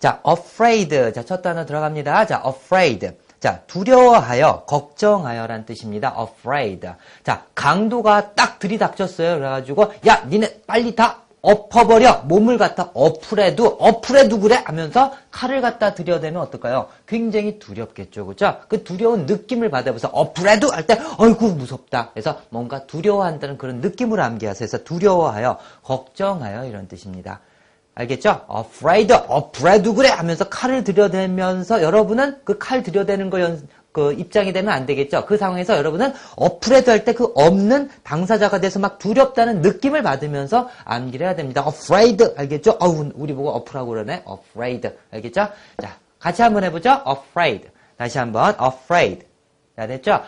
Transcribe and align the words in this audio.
자, 0.00 0.20
afraid. 0.26 1.12
자, 1.12 1.22
첫 1.22 1.42
단어 1.42 1.64
들어갑니다. 1.66 2.26
자, 2.26 2.42
afraid. 2.44 3.10
자, 3.38 3.60
두려워하여, 3.66 4.64
걱정하여란 4.66 5.66
뜻입니다. 5.66 6.16
afraid. 6.18 6.88
자, 7.22 7.44
강도가 7.54 8.34
딱 8.34 8.58
들이닥쳤어요. 8.58 9.36
그래가지고, 9.36 9.92
야, 10.08 10.24
니네 10.28 10.62
빨리 10.66 10.96
다 10.96 11.18
엎어버려! 11.42 12.24
몸을 12.26 12.58
갖다 12.58 12.90
엎으래도, 12.92 13.66
엎으래도 13.66 14.40
그래! 14.40 14.62
하면서 14.64 15.12
칼을 15.30 15.62
갖다 15.62 15.94
들여대면 15.94 16.42
어떨까요? 16.42 16.88
굉장히 17.06 17.58
두렵겠죠. 17.58 18.26
그죠? 18.26 18.58
그 18.68 18.84
두려운 18.84 19.24
느낌을 19.24 19.70
받아보세요. 19.70 20.10
엎으래도! 20.12 20.70
할 20.70 20.86
때, 20.86 20.98
어이구, 21.16 21.54
무섭다. 21.54 22.10
그래서 22.12 22.40
뭔가 22.50 22.86
두려워한다는 22.86 23.56
그런 23.56 23.80
느낌을 23.80 24.20
암기하세요. 24.20 24.68
그래서 24.68 24.84
두려워하여, 24.84 25.58
걱정하여 25.82 26.66
이런 26.66 26.88
뜻입니다. 26.88 27.40
알겠죠? 28.00 28.46
afraid, 28.50 29.12
afraid 29.12 29.92
그래 29.94 30.08
하면서 30.08 30.48
칼을 30.48 30.84
들여대면서 30.84 31.82
여러분은 31.82 32.38
그 32.44 32.58
칼 32.58 32.82
들여대는 32.82 33.30
거 33.30 33.40
연, 33.40 33.66
그 33.92 34.12
입장이 34.12 34.52
되면 34.52 34.72
안 34.72 34.86
되겠죠? 34.86 35.26
그 35.26 35.36
상황에서 35.36 35.76
여러분은 35.76 36.12
afraid 36.40 36.88
할때 36.90 37.12
그 37.12 37.32
없는 37.34 37.90
당사자가 38.04 38.60
돼서 38.60 38.78
막 38.78 38.98
두렵다는 38.98 39.60
느낌을 39.62 40.02
받으면서 40.02 40.68
암기를 40.84 41.26
해야 41.26 41.34
됩니다. 41.34 41.64
afraid 41.66 42.24
알겠죠? 42.36 42.76
어우, 42.80 43.10
우리 43.14 43.32
보고 43.34 43.50
어프라고 43.50 43.90
그러네. 43.90 44.24
afraid 44.30 44.88
알겠죠? 45.12 45.48
자, 45.82 45.96
같이 46.18 46.42
한번 46.42 46.64
해보죠. 46.64 47.02
afraid. 47.08 47.68
다시 47.96 48.18
한번 48.18 48.54
afraid. 48.62 49.26
자, 49.76 49.86
됐죠? 49.86 50.20